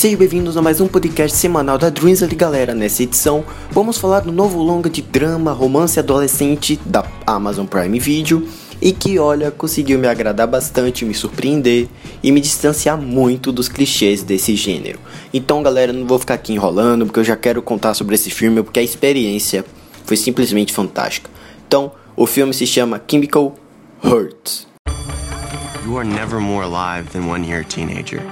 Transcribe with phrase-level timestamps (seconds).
[0.00, 2.74] Sejam bem-vindos a mais um podcast semanal da Dreams ali galera.
[2.74, 8.48] Nessa edição, vamos falar do novo longa de drama, romance adolescente da Amazon Prime Video
[8.80, 11.86] e que, olha, conseguiu me agradar bastante, me surpreender
[12.22, 14.98] e me distanciar muito dos clichês desse gênero.
[15.34, 18.62] Então, galera, não vou ficar aqui enrolando porque eu já quero contar sobre esse filme
[18.62, 19.66] porque a experiência
[20.06, 21.28] foi simplesmente fantástica.
[21.68, 23.54] Então, o filme se chama Chemical
[24.02, 24.62] Hurt.
[25.84, 28.22] You are never more alive than you're a teenager.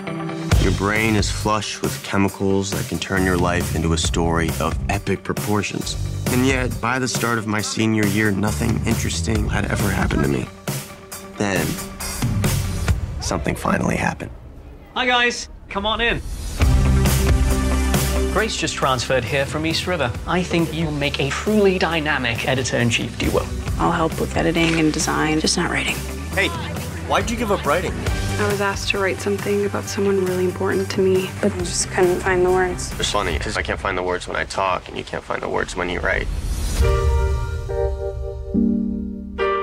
[0.63, 4.77] Your brain is flush with chemicals that can turn your life into a story of
[4.91, 5.97] epic proportions.
[6.29, 10.29] And yet, by the start of my senior year, nothing interesting had ever happened to
[10.29, 10.47] me.
[11.37, 11.65] Then,
[13.23, 14.33] something finally happened.
[14.95, 15.49] Hi, guys.
[15.69, 16.21] Come on in.
[18.33, 20.13] Grace just transferred here from East River.
[20.27, 23.47] I think you'll make a truly dynamic editor in chief duo.
[23.79, 25.95] I'll help with editing and design, just not writing.
[26.33, 26.49] Hey,
[27.09, 27.93] why'd you give up writing?
[28.39, 31.91] I was asked to write something about someone really important to me, but I just
[31.91, 32.93] couldn't find the words.
[33.01, 35.43] It's funny because I can't find the words when I talk, and you can't find
[35.43, 36.29] the words when you write.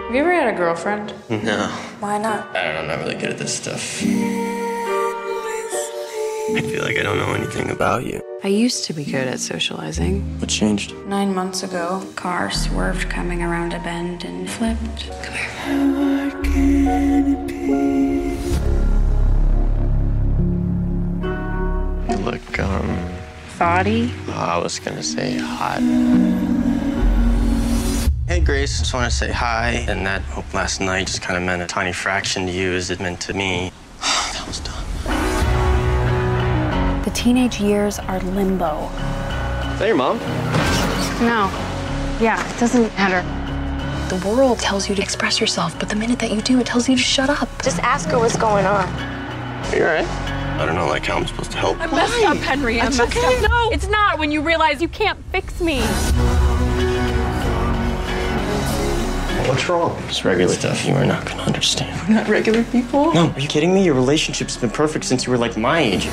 [0.06, 1.14] Have you ever had a girlfriend?
[1.30, 1.68] No,
[2.00, 2.56] Why not?
[2.56, 2.80] I don't know.
[2.82, 4.02] I'm not really good at this stuff.
[6.48, 8.22] I feel like I don't know anything about you.
[8.44, 10.22] I used to be good at socializing.
[10.40, 10.96] What changed?
[11.08, 15.10] Nine months ago, car swerved coming around a bend and flipped.
[15.24, 15.50] Come here.
[16.30, 18.36] How can it be?
[22.14, 23.10] You look, um,
[23.58, 24.14] Thoughty?
[24.28, 25.80] I was gonna say hot.
[28.28, 29.86] Hey, Grace, just want to say hi.
[29.88, 32.92] And that hope last night just kind of meant a tiny fraction to you as
[32.92, 33.72] it meant to me.
[37.06, 38.88] The teenage years are limbo.
[38.88, 40.18] Is that your mom?
[41.22, 41.52] No.
[42.20, 43.22] Yeah, it doesn't matter.
[44.10, 46.90] The world tells you to express yourself, but the minute that you do, it tells
[46.90, 47.48] you to shut up.
[47.62, 48.88] Just ask her what's going on.
[48.88, 50.08] Are you alright?
[50.08, 51.80] I don't know, like how I'm supposed to help.
[51.80, 52.82] I messed up, Henry.
[52.82, 53.52] I'm messed up.
[53.52, 55.82] No, it's not when you realize you can't fix me.
[59.48, 59.96] What's wrong?
[60.08, 62.02] It's regular stuff you are not gonna understand.
[62.08, 63.14] We're not regular people.
[63.14, 63.86] No, are you kidding me?
[63.86, 66.10] Your relationship's been perfect since you were like my age.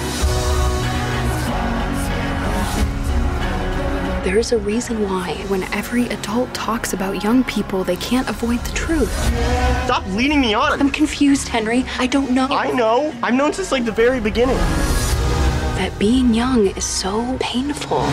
[4.25, 8.61] There is a reason why, when every adult talks about young people, they can't avoid
[8.61, 9.13] the truth.
[9.85, 10.81] Stop leading me on.
[10.81, 11.85] I'm confused, Henry.
[11.99, 12.47] I don't know.
[12.49, 13.13] I know.
[13.21, 14.55] I've known since like the very beginning.
[15.75, 18.05] That being young is so painful.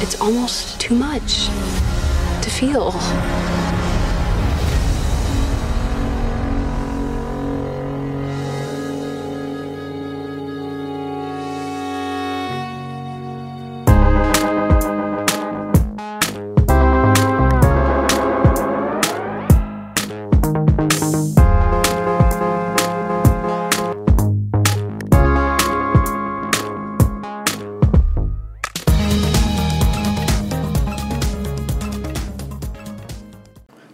[0.00, 1.46] It's almost too much
[2.42, 2.92] to feel.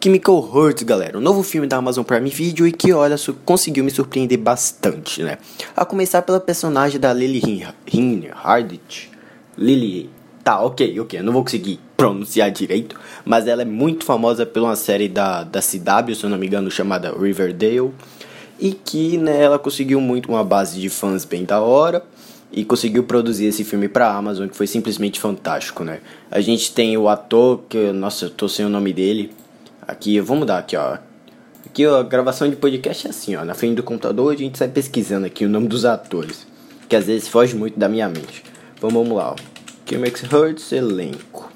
[0.06, 3.90] Chemical Hurt, galera, o novo filme da Amazon Prime Video e que, olha, conseguiu me
[3.90, 5.36] surpreender bastante, né?
[5.76, 7.66] A começar pela personagem da Lily
[8.32, 9.10] Hardit.
[9.58, 10.08] Lily.
[10.44, 12.94] Tá, ok, ok, eu não vou conseguir pronunciar direito,
[13.24, 16.46] mas ela é muito famosa por uma série da, da CW, se eu não me
[16.46, 17.90] engano, chamada Riverdale.
[18.60, 22.04] E que, né, ela conseguiu muito uma base de fãs bem da hora
[22.52, 25.98] e conseguiu produzir esse filme pra Amazon, que foi simplesmente fantástico, né?
[26.30, 29.32] A gente tem o ator, que, nossa, eu tô sem o nome dele.
[29.86, 30.98] Aqui, vou mudar aqui, ó.
[31.64, 33.44] Aqui, ó, a gravação de podcast é assim, ó.
[33.44, 36.46] Na frente do computador a gente sai pesquisando aqui o nome dos atores.
[36.88, 38.42] Que às vezes foge muito da minha mente.
[38.76, 39.98] Então vamos lá, ó.
[39.98, 41.52] Max Hurts, elenco.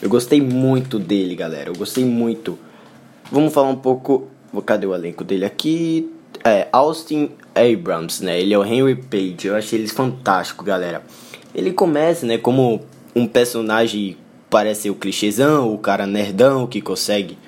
[0.00, 1.70] Eu gostei muito dele, galera.
[1.70, 2.58] Eu gostei muito.
[3.30, 4.28] Vamos falar um pouco.
[4.66, 6.12] Cadê o elenco dele aqui?
[6.44, 8.40] É, Austin Abrams, né?
[8.40, 9.46] Ele é o Henry Page.
[9.46, 11.02] Eu achei ele fantástico, galera.
[11.54, 12.82] Ele começa, né, como
[13.14, 14.16] um personagem
[14.50, 17.38] parece o clichêzão, o cara nerdão que consegue,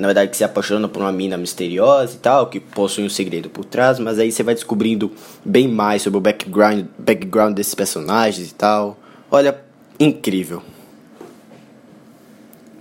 [0.00, 3.50] na verdade, que se apaixona por uma mina misteriosa e tal, que possui um segredo
[3.50, 5.12] por trás, mas aí você vai descobrindo
[5.44, 8.98] bem mais sobre o background, background desses personagens e tal.
[9.30, 9.60] Olha,
[9.98, 10.62] incrível.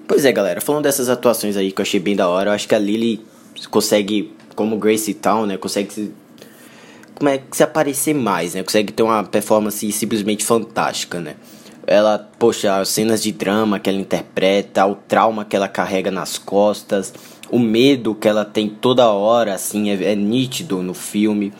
[0.08, 2.68] Pois é, galera, falando dessas atuações aí que eu achei bem da hora, eu acho
[2.68, 3.22] que a Lily
[3.70, 6.14] consegue, como Gracie Town, né, consegue se,
[7.14, 11.36] como é, que se aparecer mais, né, consegue ter uma performance simplesmente fantástica, né.
[11.90, 16.38] Ela, poxa, as cenas de drama que ela interpreta, o trauma que ela carrega nas
[16.38, 17.14] costas,
[17.50, 21.52] o medo que ela tem toda hora, assim, é, é nítido no filme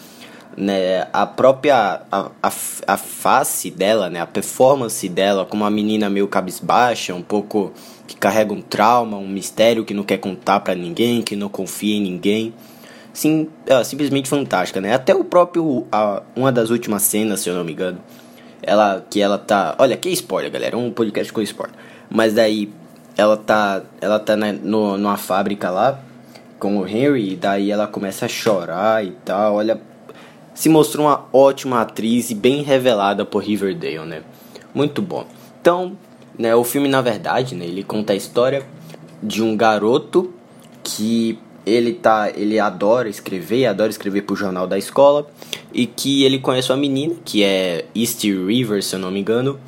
[0.60, 2.52] né, a própria a, a,
[2.88, 7.72] a face dela, né, a performance dela como uma menina meio cabisbaixa, um pouco
[8.06, 11.96] que carrega um trauma, um mistério que não quer contar pra ninguém, que não confia
[11.96, 12.54] em ninguém.
[13.14, 14.94] sim, é, simplesmente fantástica, né?
[14.94, 18.00] Até o próprio a, uma das últimas cenas, se eu não me engano,
[18.62, 21.76] ela que ela tá, olha, que spoiler, galera, um podcast com spoiler.
[22.10, 22.72] Mas daí
[23.18, 26.00] ela tá, ela tá na, no, numa fábrica lá
[26.60, 29.56] com o Henry, e daí ela começa a chorar e tal.
[29.56, 29.80] Olha,
[30.54, 34.24] se mostrou uma ótima atriz e bem revelada por Riverdale, né?
[34.74, 35.26] Muito bom.
[35.62, 35.98] Então,
[36.38, 38.66] né, o filme na verdade, né, ele conta a história
[39.22, 40.34] de um garoto
[40.84, 45.28] que ele tá, ele adora escrever, adora escrever pro jornal da escola
[45.74, 49.60] e que ele conhece uma menina que é East River, se eu não me engano,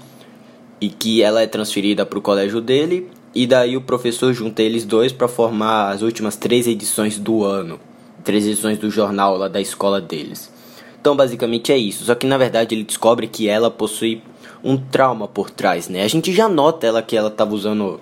[0.79, 5.13] e que ela é transferida pro colégio dele e daí o professor junta eles dois
[5.13, 7.79] para formar as últimas três edições do ano,
[8.23, 10.51] três edições do jornal lá da escola deles.
[10.99, 12.03] Então basicamente é isso.
[12.03, 14.21] Só que na verdade ele descobre que ela possui
[14.63, 16.03] um trauma por trás, né?
[16.03, 18.01] A gente já nota ela que ela tava usando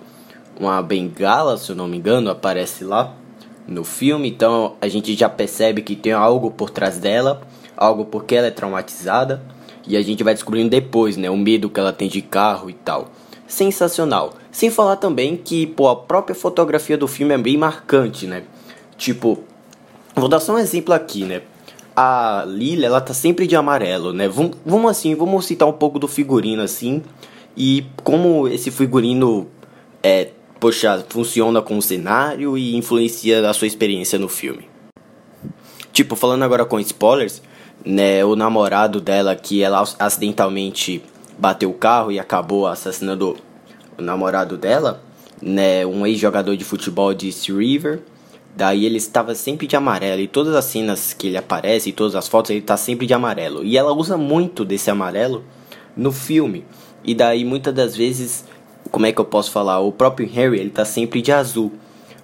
[0.58, 3.14] uma bengala, se eu não me engano, aparece lá
[3.66, 7.40] no filme, então a gente já percebe que tem algo por trás dela,
[7.80, 9.42] algo porque ela é traumatizada,
[9.86, 12.74] e a gente vai descobrindo depois, né, o medo que ela tem de carro e
[12.74, 13.10] tal.
[13.48, 14.34] Sensacional.
[14.52, 18.44] Sem falar também que, pô, a própria fotografia do filme é bem marcante, né?
[18.96, 19.42] Tipo,
[20.14, 21.42] vou dar só um exemplo aqui, né?
[21.96, 24.28] A Lily, ela tá sempre de amarelo, né?
[24.28, 27.02] Vamos, vamos assim, vamos citar um pouco do figurino assim,
[27.56, 29.48] e como esse figurino
[30.02, 30.28] é
[30.60, 34.68] poxa, funciona com o cenário e influencia a sua experiência no filme.
[35.90, 37.42] Tipo, falando agora com spoilers,
[37.84, 41.02] né, o namorado dela que ela acidentalmente
[41.38, 43.36] bateu o carro e acabou assassinando
[43.98, 45.02] o namorado dela,
[45.40, 48.00] né, um ex-jogador de futebol de East River.
[48.56, 52.16] Daí ele estava sempre de amarelo e todas as cenas que ele aparece e todas
[52.16, 53.64] as fotos ele está sempre de amarelo.
[53.64, 55.44] E ela usa muito desse amarelo
[55.96, 56.64] no filme.
[57.04, 58.44] E daí muitas das vezes
[58.90, 59.80] como é que eu posso falar?
[59.80, 61.72] O próprio Harry, ele tá sempre de azul.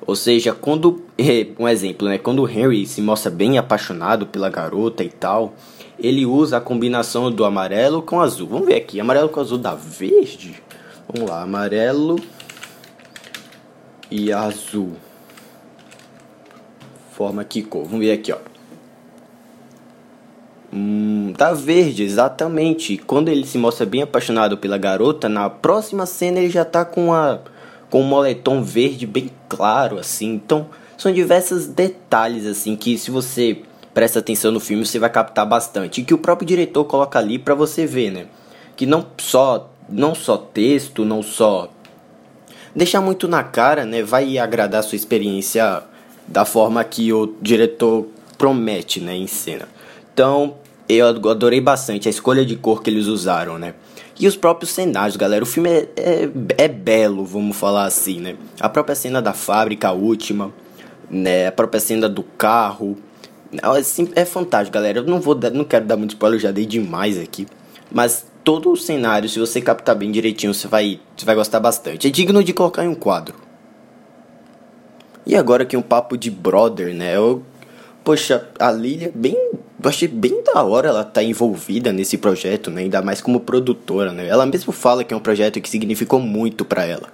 [0.07, 1.03] Ou seja, quando,
[1.59, 5.55] um exemplo, né, quando o Harry se mostra bem apaixonado pela garota e tal,
[5.99, 8.47] ele usa a combinação do amarelo com azul.
[8.47, 10.63] Vamos ver aqui, amarelo com azul dá verde?
[11.09, 12.17] Vamos lá, amarelo
[14.11, 14.93] e azul.
[17.13, 17.85] Forma que cor?
[17.85, 18.39] Vamos ver aqui, ó.
[20.73, 22.99] Hum, tá verde, exatamente.
[22.99, 27.15] Quando ele se mostra bem apaixonado pela garota, na próxima cena ele já tá com
[27.15, 27.41] a
[27.91, 30.35] com um moletom verde bem claro assim.
[30.35, 30.67] Então,
[30.97, 33.63] são diversos detalhes assim que se você
[33.95, 36.01] presta atenção no filme, você vai captar bastante.
[36.01, 38.27] E que o próprio diretor coloca ali para você ver, né?
[38.77, 41.71] Que não só não só texto, não só
[42.75, 45.83] deixar muito na cara, né, vai agradar a sua experiência
[46.27, 48.07] da forma que o diretor
[48.37, 49.69] promete, né, em cena.
[50.13, 50.57] Então,
[50.89, 53.75] eu adorei bastante a escolha de cor que eles usaram, né?
[54.19, 55.43] E os próprios cenários, galera.
[55.43, 58.37] O filme é, é, é, belo, vamos falar assim, né?
[58.61, 60.53] A própria cena da fábrica, a última,
[61.11, 61.49] né?
[61.49, 62.97] A própria cena do carro.
[63.53, 65.01] É, é fantástico, galera.
[65.01, 67.47] Eu não vou dar, não quero dar muito spoiler, eu já dei demais aqui.
[67.91, 72.07] Mas todo o cenário, se você captar bem direitinho, você vai, você vai gostar bastante.
[72.07, 73.35] É digno de colocar em um quadro.
[75.27, 77.17] E agora aqui um papo de brother, né?
[77.17, 77.43] Eu
[78.07, 79.46] poxa, a Lilia, bem,
[79.87, 82.83] eu achei bem da hora ela tá envolvida nesse projeto, né?
[82.83, 84.27] Ainda mais como produtora, né?
[84.27, 87.09] Ela mesmo fala que é um projeto que significou muito para ela,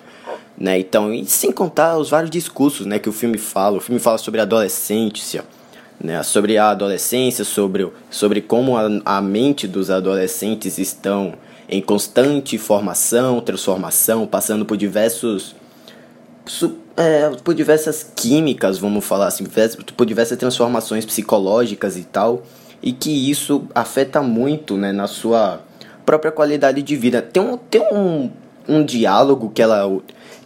[0.57, 0.79] né?
[0.79, 3.77] Então, e sem contar os vários discursos, né, que o filme fala.
[3.77, 5.45] O filme fala sobre a adolescência,
[6.03, 6.23] né?
[6.23, 11.35] Sobre a adolescência, sobre, sobre como a, a mente dos adolescentes estão
[11.69, 15.55] em constante formação, transformação, passando por diversos
[16.97, 19.45] é, por diversas químicas, vamos falar assim,
[19.97, 22.43] por diversas transformações psicológicas e tal,
[22.83, 25.61] e que isso afeta muito né, na sua
[26.05, 27.23] própria qualidade de vida.
[27.23, 28.31] Tem um, tem um,
[28.69, 29.89] um diálogo que ela,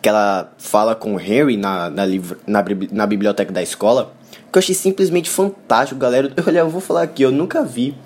[0.02, 2.04] que ela fala com o Harry na, na,
[2.46, 4.12] na, na biblioteca da escola,
[4.52, 6.30] que eu achei simplesmente fantástico, galera.
[6.46, 7.96] Olha, eu vou falar aqui, eu nunca vi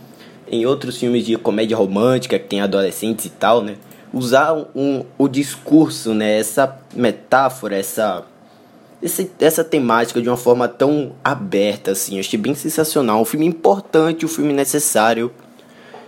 [0.51, 3.77] em outros filmes de comédia romântica que tem adolescentes e tal, né?
[4.13, 8.25] usar um, o discurso, né, essa metáfora, essa,
[9.03, 12.15] esse, essa temática de uma forma tão aberta assim.
[12.15, 13.21] Eu achei bem sensacional.
[13.21, 15.31] Um filme importante, um filme necessário.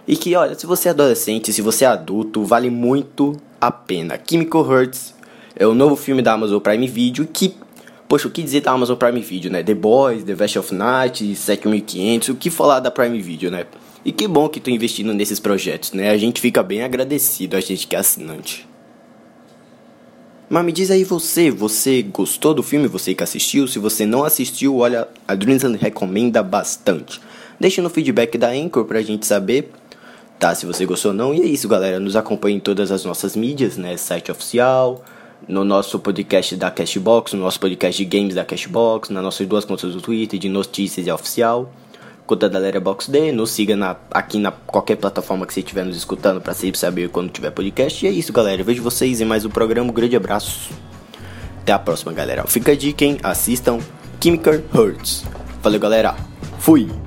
[0.06, 4.18] E que, olha, se você é adolescente, se você é adulto, vale muito a pena.
[4.28, 5.14] Chemical Hearts
[5.54, 7.54] é o novo filme da Amazon Prime Video que,
[8.08, 9.62] poxa, o que dizer da Amazon Prime Video, né?
[9.62, 13.64] The Boys, The Vest of Night, 7500, o que falar da Prime Video, né?
[14.04, 16.10] E que bom que tu investindo nesses projetos, né?
[16.10, 18.66] A gente fica bem agradecido, a gente que é assinante.
[20.52, 22.86] Mas me diz aí você, você gostou do filme?
[22.86, 23.66] Você que assistiu?
[23.66, 27.22] Se você não assistiu, olha, a Dreamsland recomenda bastante.
[27.58, 29.72] Deixa no feedback da Anchor pra gente saber,
[30.38, 30.54] tá?
[30.54, 31.32] Se você gostou ou não.
[31.32, 31.98] E é isso, galera.
[31.98, 33.96] Nos acompanhe em todas as nossas mídias, né?
[33.96, 35.02] Site oficial,
[35.48, 39.64] no nosso podcast da Cashbox, no nosso podcast de games da Cashbox, nas nossas duas
[39.64, 41.72] contas do Twitter, de notícias e oficial,
[42.32, 46.40] conta da Letterboxd, nos siga na, aqui na qualquer plataforma que você estiver nos escutando
[46.40, 48.04] para sempre saber quando tiver podcast.
[48.04, 48.62] E é isso, galera.
[48.62, 49.90] Eu vejo vocês em mais um programa.
[49.90, 50.70] Um grande abraço.
[51.60, 52.44] Até a próxima, galera.
[52.46, 53.18] Fica a dica, hein?
[53.22, 53.80] Assistam
[54.22, 55.24] Chemical Hurts.
[55.62, 56.16] Valeu, galera.
[56.58, 57.01] Fui!